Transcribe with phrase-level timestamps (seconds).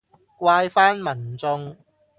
[0.39, 1.77] 怪返民眾